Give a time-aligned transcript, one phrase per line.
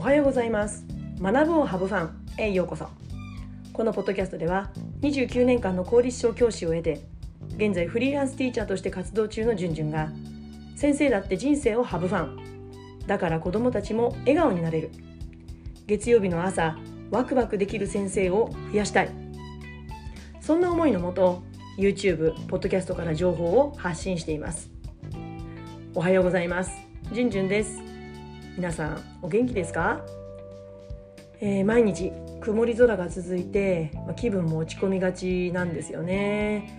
[0.00, 0.86] おはようございます。
[1.20, 2.88] 学ぶをハブファンへようこそ。
[3.74, 4.70] このポッドキャストでは
[5.02, 7.02] 29年間の公立小教師を得て
[7.56, 10.10] 現在フリーランスティーチャーとして活動中のじゅんじゅんが
[10.74, 12.38] 先生だって人生をハブファン。
[13.06, 14.90] だから子どもたちも笑顔になれる。
[15.86, 16.78] 月曜日の朝
[17.10, 19.10] ワクワクできる先生を増やしたい。
[20.40, 21.42] そんな思いのもと
[21.76, 24.70] YouTube、ポッドキャストから情報を発信しています。
[25.94, 26.72] おはようございます。
[27.12, 27.89] じゅんじゅんです。
[28.56, 30.04] 皆さんお元気ですか、
[31.40, 36.78] えー、毎日曇り空が続いて、ま、気分も落ち込みがちなんですよね。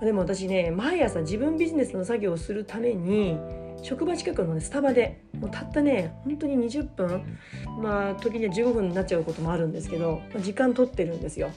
[0.00, 3.36] でも私ね毎朝自分ビジネスの作業をするために
[3.82, 7.38] 職場近くの、ね、スタバでもうたったね本当に20分
[7.82, 11.50] まあ時には15分になっちゃうこともあるんですけど、ま、時間取ってるんですよ。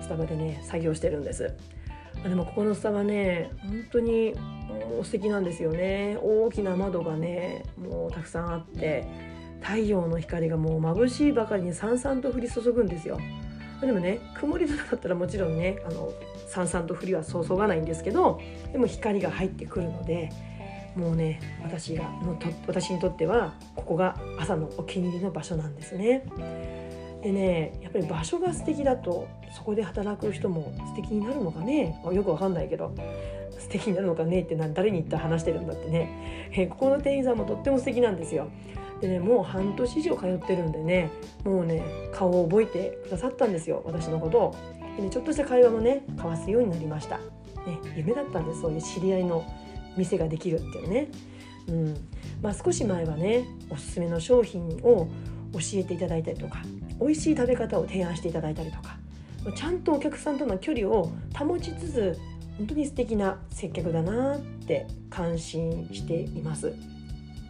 [0.00, 1.52] スタバでね作業してるんです。
[2.22, 4.34] でもここのスタバね本当に
[5.02, 9.06] 素敵なんですよね大きな窓がねもうたくさんあって
[9.62, 13.18] 太陽の光がもう眩しいばかりにさんさんと降り注ぐんですよ
[13.80, 16.12] でもね曇り空だったらもちろんねあの
[16.46, 18.40] さんさんと降りは注がないんですけど
[18.72, 20.30] でも光が入ってくるので
[20.96, 26.24] もうね私がのと私にとってはここが朝のお気に入りの場所なんですね。
[27.22, 32.00] でねやっぱり場所が素敵だとそこで働く人も素敵になるのかね？
[32.12, 32.94] よくわかんないけど
[33.58, 38.48] 素敵になるのかねって誰に言ったら話してるんだってね、えここの店員さんもとっても素敵なんですよ。
[39.00, 41.10] でねもう半年以上通ってるんでね
[41.44, 44.56] もうね顔を覚えてくださったんですよ私のことを。
[44.96, 47.18] でねちょっとした会話もね交わすようになりました。
[47.18, 49.44] ね、夢だったんですそういう知り合いの
[49.96, 51.08] 店ができるっていうね。
[51.68, 51.96] うん
[52.42, 55.08] まあ、少し前はねおすすめの商品を
[55.52, 56.62] 教えていただいたりとか
[57.00, 58.96] 美味しい食べ方を提案していただいたりとか
[59.54, 62.18] ちゃんとお客さんとの距離を保ちつつ
[62.58, 66.74] 本当に素敵な接客だなって感心しています、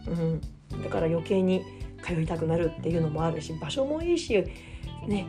[0.07, 0.41] うん、
[0.81, 1.61] だから余計に
[2.03, 4.33] 通いたくなるっていうのもあるし場所もいいし
[5.05, 5.27] ね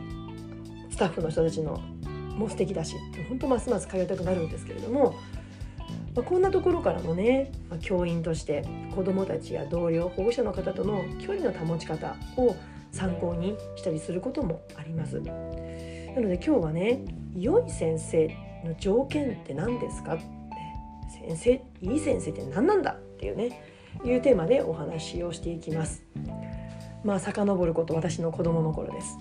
[0.89, 1.81] スタッフの人たちの
[2.37, 2.95] も素敵だし
[3.29, 5.15] 本当ますます通いたくなるんですけれども、
[6.15, 12.55] まあ、こんなところからもね、まあ、教員として子どもたちや同僚保護者の方との距離の保ち方を
[12.93, 15.19] 参考にしたりすることもあります。
[15.19, 15.31] な
[16.21, 17.01] ので今日はね
[17.35, 18.27] 良い先生
[18.63, 20.23] の条件って何ですかって
[21.35, 23.61] 先生いい先生って何なんだっていうね
[24.05, 26.03] いうテーマでお話をしていきます。
[27.03, 29.17] まあ遡ること私の子供の頃です。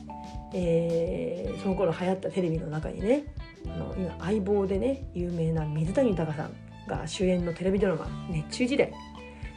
[0.54, 3.24] えー、その頃流行ったテレビの中にね
[3.66, 6.52] あの今相棒でね有名な水谷豊さん
[6.86, 8.92] が主演のテレビドラマ「熱中時代」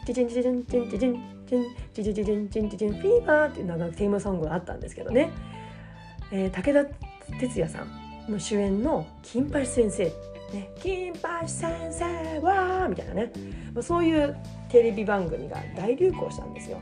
[0.05, 5.31] チチンチチンチンチチンチンチチチチンチンチチンフィーバーっていうなんかテーマソングがあったんですけどね、
[6.31, 6.93] えー、武田
[7.39, 10.03] 鉄矢さんの主演の「金八先生」
[10.53, 13.31] ね「金八先生は」みたいなね、
[13.73, 14.35] まあ、そういう
[14.69, 16.77] テレビ番組が大流行したんですよ。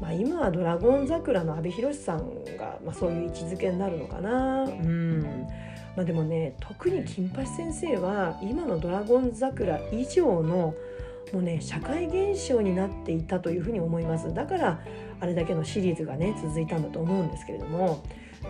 [0.00, 4.64] まあ、今は「ドラゴン桜」の阿部寛さんが、まあ、そういう位置づけになるのかな。
[4.64, 5.20] うん
[5.94, 10.74] まあ、でもね特に金八先生は今の「ドラゴン桜」以上の
[11.32, 14.32] もうね社会現象になっていたというふうに思います。
[14.32, 14.80] だから
[15.20, 18.02] あれだけのシリーズがね続いたんだと思うんですけれども。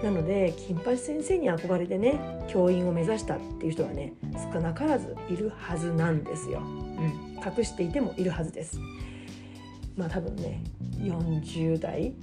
[0.03, 4.12] なので金八先生に憧れてね教員を目指したっていう人はね
[4.53, 8.78] 少なからずいるはずなんですよ、うん、隠していてもいるはずです。
[9.97, 10.62] まあ多分ね
[10.98, 12.15] 40代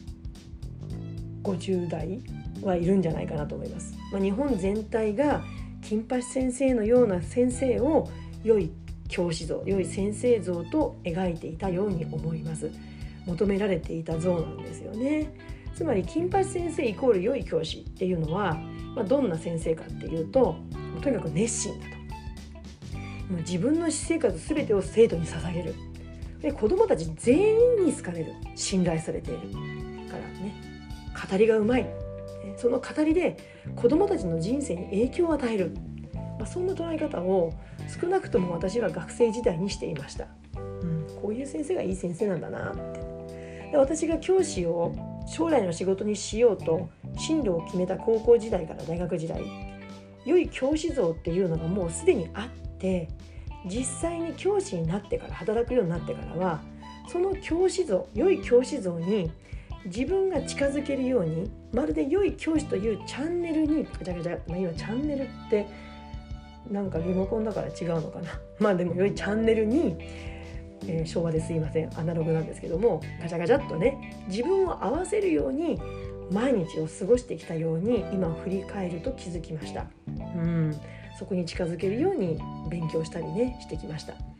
[1.42, 2.22] 50代
[2.62, 5.44] はいるんじゃないかなと思います、まあ、日本全体が
[5.82, 8.10] 金八先生のような先生を
[8.44, 8.72] 良い
[9.14, 12.72] 教師像良い先生像と描いていたように思います。
[13.28, 15.32] 求められていた像なんですよね。
[15.76, 18.56] つまり金八先生イコール良い教師っていうのは、
[18.96, 20.56] まあ、どんな先生かっていうと
[21.02, 21.94] とにかく熱心だと。
[23.34, 25.76] もう自分の私生活全てを生徒に捧げる。
[26.42, 28.34] で子どもたち全員に好かれる。
[28.56, 29.42] 信頼されている。
[30.10, 30.56] からね
[31.32, 31.88] 語りがうまい。
[32.58, 33.38] その語りで
[33.76, 35.72] 子どもたちの人生に影響を与える。
[36.40, 37.54] まあ、そんな捉え方を
[37.88, 43.14] 少なくとも私は学生時代にしていました、うん、こういう先生がいい先生なんだなって。
[43.74, 44.94] で私が教師を
[45.28, 49.44] 将来の仕事にしようと進路を決めた高校時代から大学時代
[50.26, 53.10] 良い教師像っていうのがもうすでにあって
[53.66, 56.62] 実際に教師になってから働くようになってからは
[57.08, 59.32] その教師像良い教師像に
[59.86, 65.68] 自分が近づけるようにまるで良い教師というチャンネルにガチャガチャ、まあ、今チャンネルって
[66.70, 68.40] なんかリモコンだから違うのかな。
[68.60, 69.98] まあでも良いチャンネルに、
[70.88, 71.90] えー、昭和ですいません。
[71.98, 75.80] アナログなんですけどもガチャガチャっとね自分を合わせるように
[76.32, 79.88] 毎日を過ごしてきたように今振り返ると気づきました。
[80.08, 80.76] うん。
[81.18, 82.40] そこに近づけるように
[82.70, 84.33] 勉強したりねしてきました。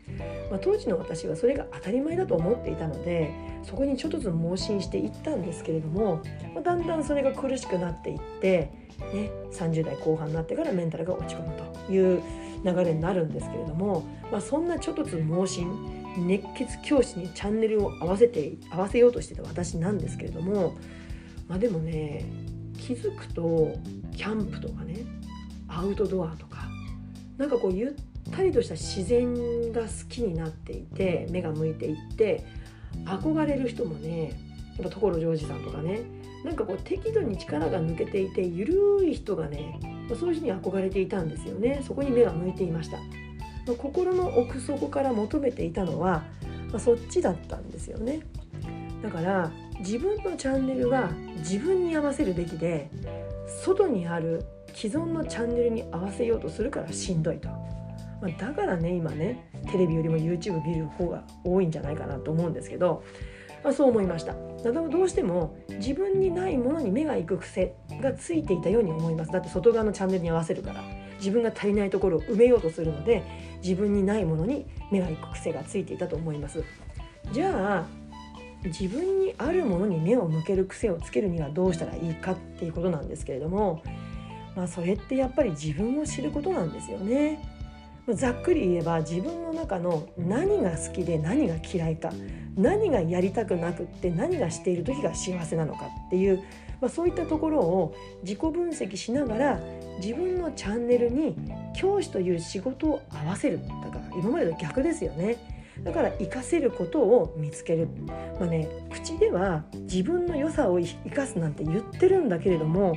[0.50, 3.32] まあ、当時の私はそれが当たり前だと思っていたので
[3.62, 6.22] そこにちょっとずつ盲信していったんですけれども、
[6.54, 8.70] まあ、だんだんそれが苦しくなっていって、
[9.12, 11.52] ね、30代後半になってからメンタルが落ち込む
[11.86, 12.22] という
[12.64, 15.68] 流れになるんですけれども、まあ、そんなちょっとずつ盲信
[16.18, 20.76] 熱血教師にチャンネルを合わせて合わせようとしてた私なんですけれども、
[21.48, 22.24] まあ、でもね
[22.78, 23.74] 気づくと
[24.16, 25.04] キャンプとかね
[25.68, 26.68] アウトドアとか
[27.36, 27.92] なんかこうゆっ
[28.30, 32.44] たりとした自然が好きになっていて目が向いていって
[33.04, 34.30] 憧れる人もね
[34.78, 36.02] やっぱ所ジョージさんとかね
[36.44, 39.78] なんかこう適度に力が抜けていてゆるい人がね
[40.18, 41.80] そういう人に憧れていたんですよね。
[41.86, 42.98] そこに目が向いていました。
[43.78, 46.22] 心の奥底から求めていたのは、
[46.68, 48.20] まあ、そっちだったんですよね。
[49.02, 52.90] だから自分のチャンネルは自分に合わせるべきで
[53.64, 54.44] 外にある
[54.74, 57.48] 既存のチャンネルに合わせようとするからしんどいと、
[58.20, 63.04] まあ、だからね今ねテレビよりも YouTube 見る方が多いんじゃないかなと思うんですけど、
[63.62, 64.34] まあ、そう思いました。
[64.62, 69.30] だどうしても自分にないものに目が行く癖がついていたように思います。
[69.30, 70.82] だって外側のチャンネルに合わせるから
[71.18, 73.22] 自分が足りないところを埋めようとするので
[73.62, 76.64] 自分にないものに目が行く癖がついていたと思います。
[77.32, 77.86] じゃあ
[78.64, 83.82] 自分にあるものに目を向ける癖をつけるにはどうしたらいいかっていうことなんですけれども
[84.56, 87.40] まあ、それってやっぱり自分を知ることなんですよね。
[88.12, 92.10] ざっくり言えば自分の中の何が好きで何が嫌いか
[92.54, 96.42] 何がやりたくなくって何がしている時が幸せなのかっていう、
[96.80, 99.60] まあ、そういったところを自己分析しながら
[100.02, 101.34] 自分のチャンネルに
[101.74, 105.54] 教師という仕事を合わせるだから今までと逆ですよね。
[105.82, 107.88] だから活かせることを見つける、
[108.38, 112.96] まあね、口では自分の良さを生かすなんて言ってるんだけれども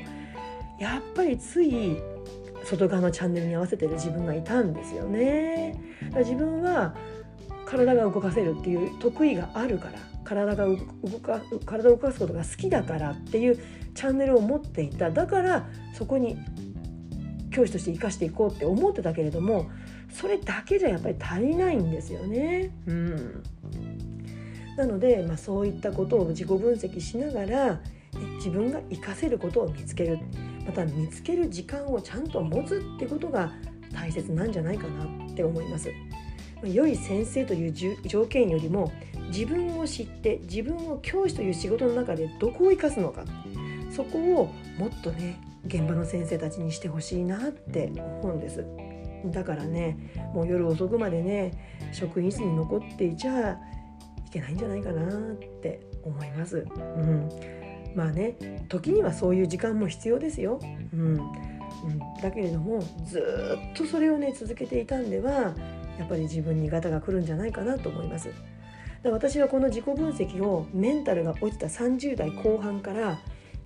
[0.79, 1.97] やっぱりつい
[2.67, 5.79] 外側のチャンネルに合わせてる自分がいたんですよね。
[6.17, 6.93] 自分は
[7.65, 10.77] 体が動かせるっていう得意があるから体が動
[11.19, 13.59] か体を動かすことが好きだからっていう
[13.93, 16.37] チャンネルを持っていただからそこに
[17.51, 19.69] 教師として生かしていこうって思ってたけれども
[20.11, 22.71] それだけじゃやっぱり足りないんですよね。
[22.85, 23.43] うん、
[24.77, 27.81] なので、まあ、そういったことを自己分析しながら
[28.37, 30.19] 自分が活かせることを見つける
[30.67, 33.51] また見つける時間をちゃんと持つってことが
[33.93, 35.91] 大切なんじゃないかなって思います。
[36.63, 38.91] 良い先生という条件よりも
[39.27, 43.25] 自分を知って自分を教師という仕事の中でどこを生かすのか
[43.91, 47.91] そこをもっとね現場の先生たちにしてほしいなって
[48.23, 48.65] 思うんです
[49.25, 49.97] だからね
[50.33, 51.51] もう夜遅くまでね
[51.91, 56.65] 職員室に残っていちゃいけないんじゃないかなって思います。
[56.77, 57.56] うん
[57.95, 60.59] まあね時にはそういう時間も必要ですよ。
[60.93, 61.19] うん
[61.85, 63.19] うん、だけれどもず
[63.73, 65.53] っとそれをね続けていたんでは
[65.99, 68.29] やっぱり自分にガタが来るんじゃないかなと思います。
[69.03, 73.19] で私はこの自己分析をメンタルが落ちた30代後半から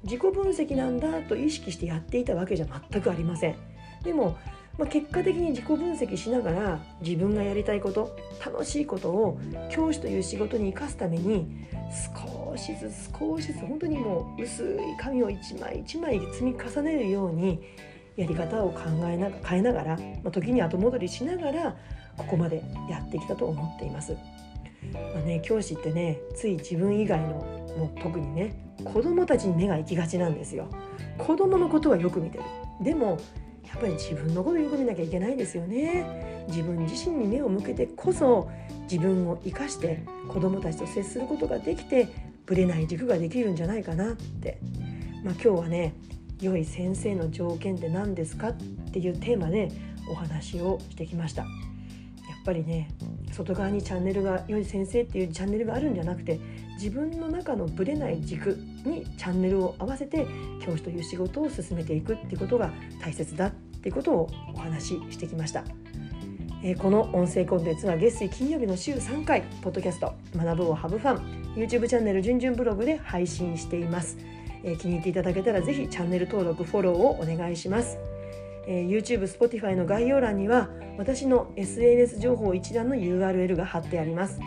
[0.03, 3.55] 自己分析なんだと意識してやっていたわけじゃ全くありません。
[4.03, 4.37] でも
[4.81, 9.39] まあ、結果的に自己分析しながら自分がやりたいこと楽しいことを
[9.69, 11.67] 教師という仕事に生かすために
[12.15, 17.61] 少しずつ少しずつ本当にもう薄い紙を一枚一枚積み重ねるように
[18.15, 21.75] やり方を考えな変えながら、まあ、時に後戻りしながら
[22.17, 24.17] ここまでやってきたと思っています。
[24.91, 27.27] まあね、教師ってねつい自分以外の
[27.77, 30.67] もう特にね子供たちに目が行きがちなんですよ。
[31.19, 32.43] 子供のことはよく見てる。
[32.81, 33.19] でも
[33.71, 36.45] やっぱり自分のことをよく見なきゃいけないですよね。
[36.49, 38.49] 自分自身に目を向けてこそ
[38.83, 42.07] 自分を生かして子どもたちと接することができて
[42.45, 44.59] ぶれない軸ができるんじゃないかなって、
[45.23, 45.93] まあ、今日はね
[46.41, 48.53] 良い先生の条件って何ですかっ
[48.91, 49.71] ていうテーマで
[50.09, 51.43] お話をしてきました。
[51.43, 52.89] やっぱりね
[53.31, 56.39] 外側にチャンネルが良い先生っていうチャンネルがあるんじゃなくて
[56.81, 60.25] 自分の中のぶれない軸にチャンネルを合わせて
[60.59, 65.63] 教師という仕事を進めていくっていうことが大切だっていうことをお話ししてきました。
[66.63, 74.17] えー、この音声コンテンツは月水金曜日の週3回ポッドキャスト「学ぶをハブファン」YouTube チャンネル「じゅんじゅんブログ」で配信しています、
[74.63, 77.97] えー、気に入っていただけたらぜひチャンネル登録フォローをお願いします、
[78.67, 80.69] えー、YouTube、Spotify の概要欄には
[80.99, 84.39] 私の SNS 情報一覧の URL が貼ってあります。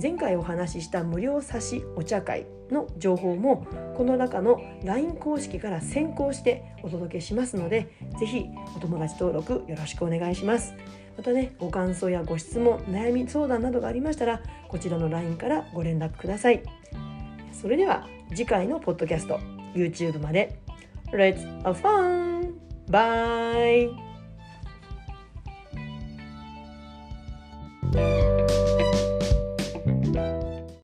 [0.00, 7.88] 前回お話しした無料差しお茶会の情報もこの中の LINE 公式から先行してお届けしますので
[8.18, 10.74] ぜひお友達登録よろしくお願いします
[11.16, 16.62] またねご感想やご質問悩み相談などがありましたらこちらの LINE からご連絡ください
[17.52, 19.38] それでは次回のポッドキャスト
[19.74, 20.58] YouTube まで
[21.12, 22.54] Let's have fun!
[22.90, 23.90] Bye!